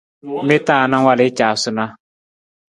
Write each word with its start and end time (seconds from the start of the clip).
Mi 0.47 0.57
ta 0.65 0.75
anang 0.83 1.05
wal 1.07 1.21
i 1.27 1.37
caasunaa? 1.37 1.89